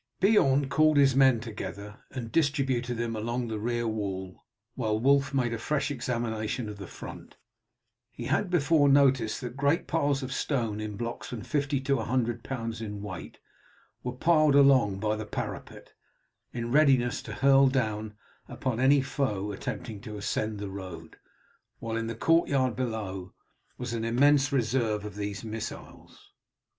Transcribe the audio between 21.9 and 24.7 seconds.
in the courtyard below was an immense